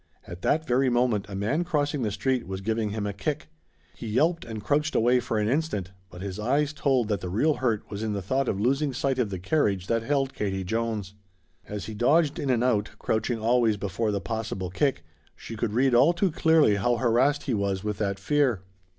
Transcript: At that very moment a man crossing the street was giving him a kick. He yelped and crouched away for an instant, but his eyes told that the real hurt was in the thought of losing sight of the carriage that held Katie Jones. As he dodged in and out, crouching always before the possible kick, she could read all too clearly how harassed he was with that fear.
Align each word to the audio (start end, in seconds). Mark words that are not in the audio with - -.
At 0.25 0.41
that 0.41 0.65
very 0.65 0.89
moment 0.89 1.27
a 1.29 1.35
man 1.35 1.63
crossing 1.63 2.01
the 2.01 2.09
street 2.09 2.47
was 2.47 2.61
giving 2.61 2.89
him 2.89 3.05
a 3.05 3.13
kick. 3.13 3.49
He 3.95 4.07
yelped 4.07 4.43
and 4.43 4.63
crouched 4.63 4.95
away 4.95 5.19
for 5.19 5.37
an 5.37 5.47
instant, 5.47 5.91
but 6.09 6.23
his 6.23 6.39
eyes 6.39 6.73
told 6.73 7.07
that 7.07 7.21
the 7.21 7.29
real 7.29 7.53
hurt 7.57 7.87
was 7.91 8.01
in 8.01 8.13
the 8.13 8.21
thought 8.23 8.49
of 8.49 8.59
losing 8.59 8.93
sight 8.93 9.19
of 9.19 9.29
the 9.29 9.37
carriage 9.37 9.85
that 9.85 10.01
held 10.01 10.33
Katie 10.33 10.63
Jones. 10.63 11.13
As 11.67 11.85
he 11.85 11.93
dodged 11.93 12.39
in 12.39 12.49
and 12.49 12.63
out, 12.63 12.89
crouching 12.97 13.37
always 13.37 13.77
before 13.77 14.11
the 14.11 14.19
possible 14.19 14.71
kick, 14.71 15.03
she 15.35 15.55
could 15.55 15.73
read 15.73 15.93
all 15.93 16.13
too 16.13 16.31
clearly 16.31 16.77
how 16.77 16.95
harassed 16.95 17.43
he 17.43 17.53
was 17.53 17.83
with 17.83 17.99
that 17.99 18.17
fear. 18.17 18.63